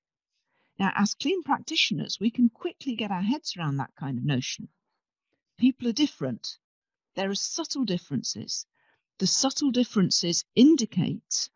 [0.80, 4.68] now as clean practitioners we can quickly get our heads around that kind of notion
[5.58, 6.58] people are different
[7.14, 8.66] there are subtle differences
[9.18, 11.50] the subtle differences indicate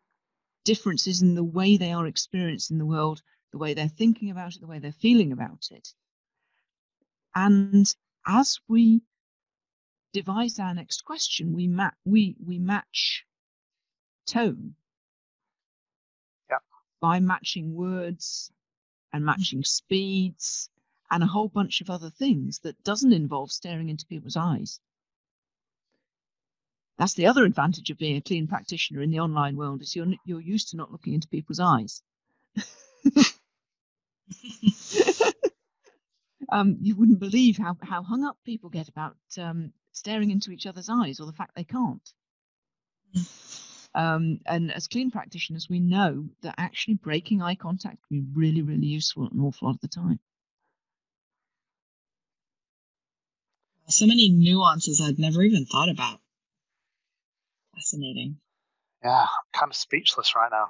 [0.71, 4.61] differences in the way they are experiencing the world the way they're thinking about it
[4.61, 5.93] the way they're feeling about it
[7.35, 9.01] and as we
[10.17, 13.25] devise our next question, we ma- we we match
[14.25, 14.73] tone.
[16.49, 16.57] Yeah.
[16.99, 18.51] By matching words
[19.13, 20.69] and matching speeds
[21.11, 24.79] and a whole bunch of other things that doesn't involve staring into people's eyes.
[26.97, 30.07] That's the other advantage of being a clean practitioner in the online world is you're
[30.25, 32.01] you're used to not looking into people's eyes.
[36.49, 40.65] um, you wouldn't believe how, how hung up people get about um, staring into each
[40.65, 42.13] other's eyes or the fact they can't.
[43.95, 48.61] Um, and as clean practitioners, we know that actually breaking eye contact can be really,
[48.61, 50.19] really useful an awful lot of the time.
[53.87, 56.19] So many nuances I'd never even thought about.
[57.77, 58.37] Fascinating.
[59.03, 60.69] Yeah, I'm kind of speechless right now.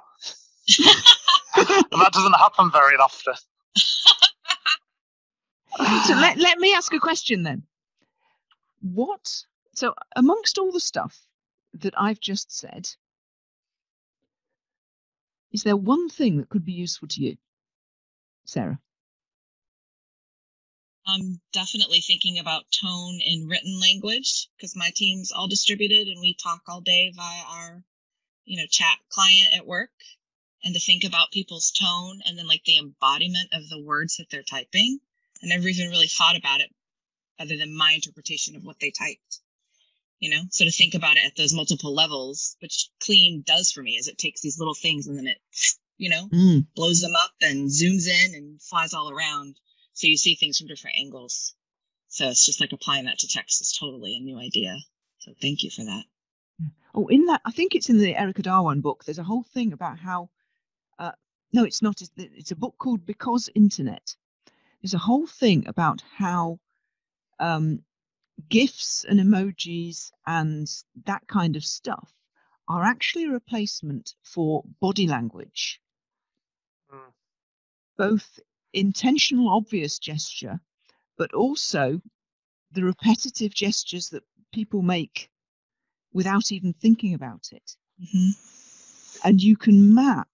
[1.56, 1.66] and
[2.02, 3.34] that doesn't happen very often.
[6.04, 7.62] so let, let me ask a question then
[8.80, 9.44] what
[9.74, 11.18] so amongst all the stuff
[11.74, 12.88] that I've just said,
[15.52, 17.36] is there one thing that could be useful to you,
[18.44, 18.80] Sarah?
[21.08, 26.34] I'm definitely thinking about tone in written language because my team's all distributed and we
[26.34, 27.82] talk all day via our,
[28.44, 29.90] you know, chat client at work.
[30.62, 34.26] And to think about people's tone and then like the embodiment of the words that
[34.30, 34.98] they're typing.
[35.42, 36.70] I never even really thought about it
[37.38, 39.40] other than my interpretation of what they typed
[40.20, 43.82] you know so to think about it at those multiple levels which clean does for
[43.82, 45.38] me is it takes these little things and then it
[45.96, 46.66] you know mm.
[46.74, 49.56] blows them up and zooms in and flies all around
[49.98, 51.56] so you see things from different angles.
[52.06, 54.76] So it's just like applying that to text is totally a new idea.
[55.18, 56.04] So thank you for that.
[56.94, 59.72] Oh in that i think it's in the erica dhawan book there's a whole thing
[59.72, 60.30] about how
[60.98, 61.12] uh,
[61.52, 64.16] no it's not it's a book called because internet.
[64.80, 66.60] There's a whole thing about how
[67.40, 67.82] um,
[68.48, 70.68] GIFs and emojis and
[71.06, 72.12] that kind of stuff
[72.68, 75.80] are actually a replacement for body language.
[76.92, 77.12] Mm.
[77.96, 78.38] Both
[78.72, 80.60] intentional, obvious gesture,
[81.16, 82.00] but also
[82.72, 85.30] the repetitive gestures that people make
[86.12, 87.76] without even thinking about it.
[88.02, 88.30] Mm-hmm.
[89.24, 90.28] And you can map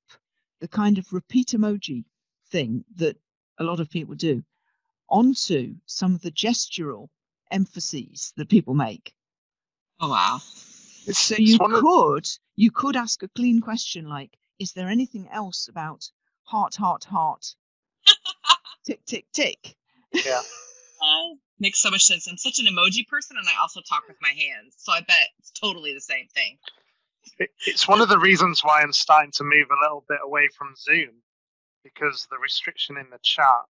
[0.60, 2.04] the kind of repeat emoji
[2.50, 3.16] thing that
[3.58, 4.42] a lot of people do
[5.08, 7.08] onto some of the gestural
[7.50, 9.14] emphases that people make.
[10.00, 10.38] Oh wow.
[10.38, 16.10] So you could you could ask a clean question like, is there anything else about
[16.44, 17.54] heart, heart, heart,
[18.86, 19.76] tick, tick, tick?
[20.12, 20.42] Yeah.
[21.02, 22.26] Uh, makes so much sense.
[22.26, 24.76] I'm such an emoji person and I also talk with my hands.
[24.78, 26.56] So I bet it's totally the same thing.
[27.38, 30.48] It, it's one of the reasons why I'm starting to move a little bit away
[30.56, 31.20] from Zoom
[31.82, 33.66] because the restriction in the chat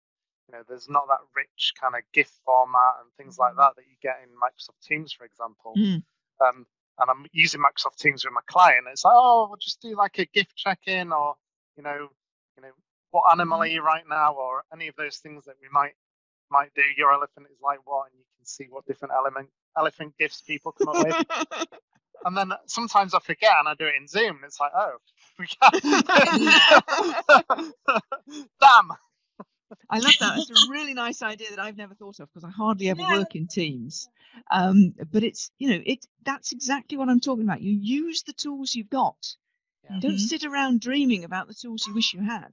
[0.48, 3.84] you know, there's not that rich kind of GIF format and things like that that
[3.86, 5.74] you get in Microsoft Teams, for example.
[5.76, 6.02] Mm.
[6.40, 6.66] Um,
[6.98, 8.86] and I'm using Microsoft Teams with my client.
[8.90, 11.34] It's like, oh, we'll just do like a GIF check-in, or
[11.76, 12.08] you know,
[12.56, 12.70] you know,
[13.10, 15.92] what animal are you right now, or any of those things that we might
[16.50, 16.82] might do.
[16.96, 20.72] Your elephant is like what, and you can see what different element elephant gifts people
[20.72, 21.16] come up with.
[22.24, 24.36] and then sometimes I forget and I do it in Zoom.
[24.36, 24.96] And it's like, oh,
[25.38, 25.82] we can't.
[28.60, 28.90] Damn.
[29.90, 30.38] I love that.
[30.38, 33.18] It's a really nice idea that I've never thought of because I hardly ever Yeah.
[33.18, 34.08] work in teams.
[34.50, 37.60] Um, but it's you know it that's exactly what I'm talking about.
[37.62, 39.36] You use the tools you've got.
[39.84, 39.98] Yeah.
[40.00, 40.20] Don't Mhm.
[40.28, 42.52] sit around dreaming about the tools you wish you had.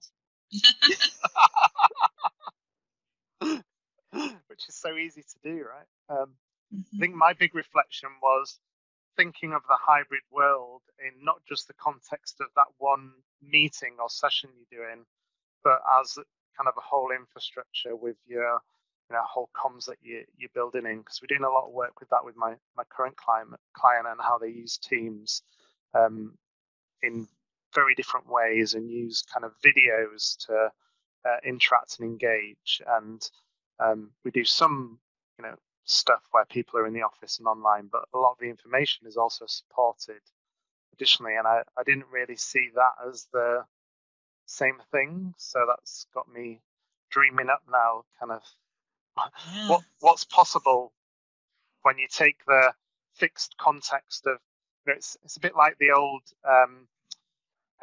[4.48, 5.88] Which is so easy to do, right?
[6.10, 6.36] Um,
[6.74, 7.00] I Mhm.
[7.00, 8.60] think my big reflection was
[9.18, 14.10] thinking of the hybrid world in not just the context of that one meeting or
[14.10, 15.06] session you're doing,
[15.64, 16.16] but as
[16.58, 18.62] kind of a whole infrastructure with your
[19.10, 21.00] you know whole comms that you, you're building in.
[21.00, 24.08] Because we're doing a lot of work with that with my my current client client
[24.08, 25.44] and how they use Teams
[25.94, 26.38] um,
[27.04, 27.28] in
[27.76, 30.72] very different ways and use kind of videos to
[31.26, 32.82] uh, interact and engage.
[32.88, 33.22] And
[33.80, 35.00] um, we do some
[35.38, 38.40] you know stuff where people are in the office and online, but a lot of
[38.40, 40.22] the information is also supported
[40.94, 41.36] additionally.
[41.36, 43.66] And I, I didn't really see that as the
[44.46, 45.34] same thing.
[45.38, 46.62] So that's got me
[47.12, 48.42] dreaming up now, kind of
[49.54, 49.68] Yeah.
[49.68, 50.92] what what's possible
[51.84, 52.74] when you take the
[53.14, 54.40] fixed context of
[54.86, 56.88] you know, it's it's a bit like the old um,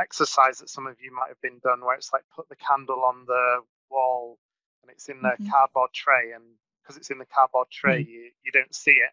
[0.01, 3.03] exercise that some of you might have been done where it's like put the candle
[3.05, 4.39] on the wall
[4.83, 5.51] and it's in the Mhm.
[5.51, 6.43] cardboard tray and
[6.83, 9.11] because it's in the cardboard tray you, you don't see it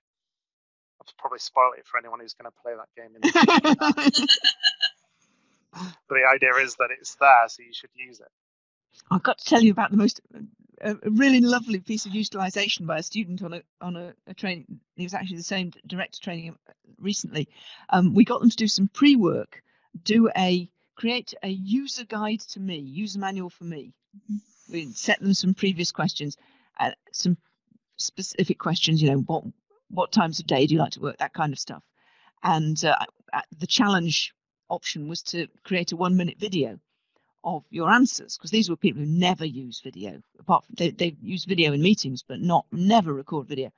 [1.01, 4.27] I'll probably spoil it for anyone who's going to play that game in the
[5.73, 8.31] but the idea is that it's there so you should use it
[9.11, 10.21] I've got to tell you about the most
[10.81, 14.33] a, a really lovely piece of utilization by a student on a on a, a
[14.33, 14.79] training.
[14.95, 16.57] He was actually the same director training
[16.99, 17.49] recently.
[17.89, 19.61] Um, we got them to do some pre-work,
[20.03, 23.93] do a create a user guide to me, user manual for me.
[24.29, 24.41] Mhm.
[24.69, 26.37] We set them some previous questions,
[26.79, 27.37] uh, some
[27.97, 29.01] specific questions.
[29.01, 29.43] You know, what
[29.89, 31.17] what times of day do you like to work?
[31.17, 31.83] That kind of stuff.
[32.43, 34.33] And uh, uh, the challenge
[34.69, 36.79] option was to create a one-minute video
[37.43, 41.15] of your answers because these were people who never use video apart from they, they
[41.21, 43.71] use video in meetings but not never record video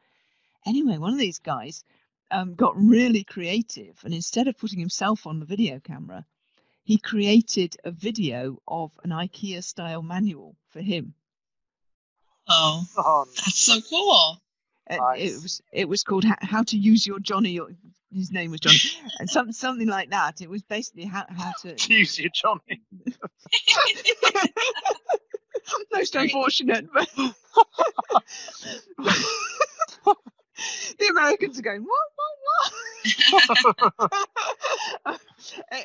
[0.66, 1.84] anyway one of these guys
[2.32, 6.25] um, got really creative and instead of putting himself on the video camera
[6.84, 11.13] he created a video of an ikea style manual for him
[12.53, 14.41] Oh, oh, that's so cool.
[14.89, 15.21] Nice.
[15.21, 17.69] it was it was called how, how to use your johnny or
[18.11, 18.79] his name was johnny
[19.19, 22.82] and some, something like that it was basically how, how to use your johnny
[25.91, 26.34] most Great.
[26.34, 26.88] unfortunate.
[26.93, 27.09] But
[30.99, 33.51] the Americans are going, what, what,
[35.03, 35.22] what?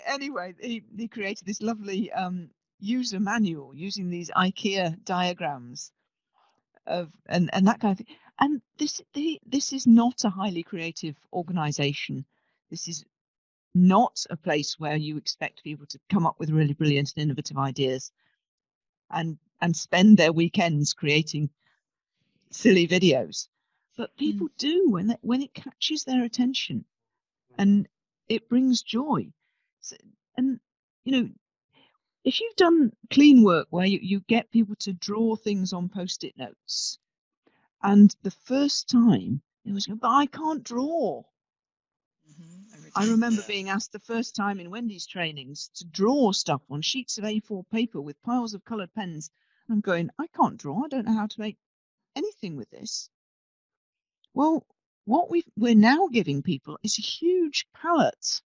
[0.07, 5.93] Anyway, he, he created this lovely um, user manual using these IKEA diagrams
[6.87, 8.17] of and, and that kind of thing.
[8.39, 12.25] And this the, this is not a highly creative organization.
[12.71, 13.05] This is
[13.75, 17.59] not a place where you expect people to come up with really brilliant and innovative
[17.59, 18.13] ideas
[19.11, 21.51] and and spend their weekends creating
[22.51, 23.49] silly videos
[23.97, 26.85] but people do when it, when it catches their attention
[27.59, 27.89] and
[28.29, 29.33] it brings joy.
[29.81, 29.97] So,
[30.37, 30.61] and
[31.05, 31.31] you know
[32.25, 36.37] if you've done clean work where you, you get people to draw things on post-it
[36.37, 36.99] notes
[37.83, 41.23] and the first time it was but i can't draw.
[42.29, 46.83] Mhm, I remember being asked the first time in Wendy's trainings to draw stuff on
[46.83, 49.31] sheets of A4 paper with piles of coloured pens.
[49.69, 50.85] I'm going, I can't draw.
[50.85, 51.59] I don't know how to make
[52.15, 53.11] anything with this.
[54.37, 54.67] Well,
[55.07, 58.43] what we we're now giving people is a huge palette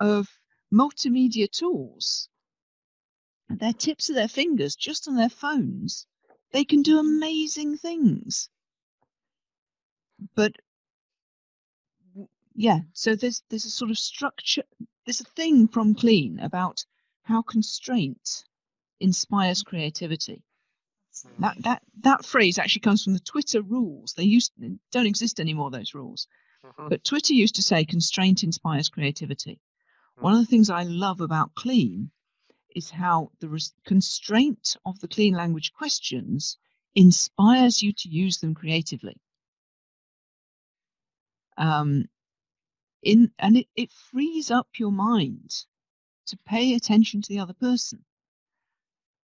[0.00, 0.28] of
[0.72, 2.28] multimedia tools.
[3.48, 6.04] At their tips of their fingers, just on their phones,
[6.50, 7.16] they can do mm-hmm.
[7.16, 8.50] amazing things.
[10.34, 10.56] But
[12.56, 14.64] yeah so there's there's a sort of structure
[15.06, 16.84] there's a thing from clean about
[17.22, 18.42] how constraint
[18.98, 20.42] inspires creativity
[21.38, 24.14] that that that phrase actually comes from the twitter rules.
[24.14, 24.52] They used
[24.90, 26.26] don't exist anymore those rules.
[26.64, 26.88] Mhm.
[26.90, 29.60] but twitter used to say constraint inspires creativity.
[30.20, 32.10] One of the things i love about clean
[32.74, 36.58] is how the res- constraint of the clean language questions
[36.94, 39.16] inspires you to use them creatively.
[41.56, 42.08] Um,
[43.02, 45.50] in and it, it frees up your mind
[46.26, 48.04] to pay attention to the other person.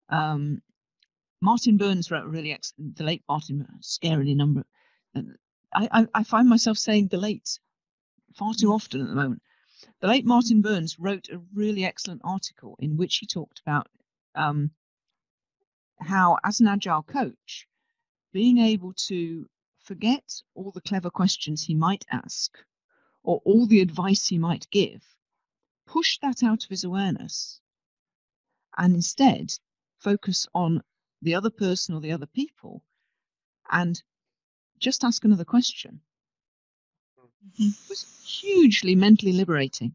[0.09, 0.63] Um,
[1.43, 4.65] Martin Burns wrote a really excellent, the late Martin, scarily number.
[5.75, 7.59] I, I, I find myself saying the late
[8.37, 9.43] far too often at the moment.
[10.01, 13.89] The late Martin Burns wrote a really excellent article in which he talked about
[14.37, 14.71] um,
[15.99, 17.67] how, as an agile coach,
[18.33, 19.49] being able to
[19.81, 22.57] forget all the clever questions he might ask
[23.25, 25.03] or all the advice he might give,
[25.89, 27.61] push that out of his awareness,
[28.79, 29.53] and instead
[29.99, 30.83] focus on
[31.23, 32.83] the other person or the other people
[33.71, 34.03] and
[34.79, 36.01] just ask another question
[37.19, 37.69] mm-hmm.
[37.89, 39.95] was hugely mentally liberating.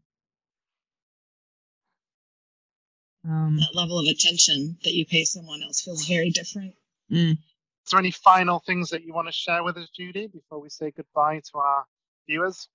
[3.24, 6.74] Um, that level of attention that you pay someone else feels very different.
[7.12, 7.32] Mm.
[7.32, 10.70] Is there any final things that you want to share with us, Judy, before we
[10.70, 11.84] say goodbye to our
[12.26, 12.68] viewers?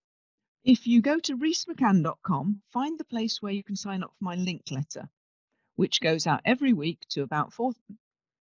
[0.63, 4.35] If you go to reesmccann.com, find the place where you can sign up for my
[4.35, 5.09] link letter,
[5.75, 7.53] which goes out every week to about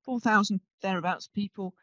[0.04, 1.74] 4,000 thereabouts people.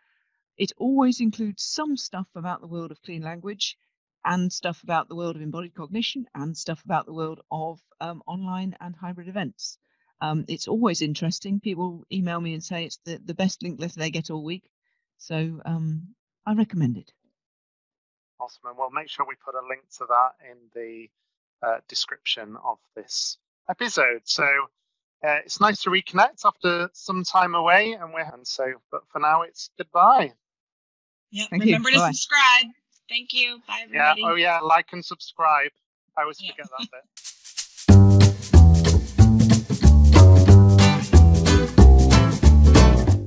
[0.57, 3.77] It always includes some stuff about the world of clean language
[4.25, 8.21] and stuff about the world of embodied cognition and stuff about the world of um,
[8.27, 9.77] online and hybrid events.
[10.21, 11.59] Um, it's always interesting.
[11.59, 14.69] People email me and say it's the, the best link letter they get all week.
[15.17, 16.09] So um,
[16.45, 17.11] I recommend it.
[18.39, 18.61] Awesome.
[18.67, 21.09] And we'll make sure we put a link to that in the
[21.65, 23.37] uh, description of this
[23.69, 24.21] episode.
[24.25, 24.45] So
[25.23, 28.73] uh, it's nice to reconnect after some time away, and we're and so.
[28.91, 30.33] But for now, it's goodbye.
[31.31, 31.45] Yeah.
[31.51, 31.95] Remember you.
[31.95, 32.11] to Bye.
[32.11, 32.67] subscribe.
[33.09, 33.59] Thank you.
[33.67, 34.21] Bye, everybody.
[34.21, 34.27] Yeah.
[34.27, 34.59] Oh, yeah.
[34.59, 35.71] Like and subscribe.
[36.17, 36.51] I always yeah.
[36.51, 37.01] forget that bit.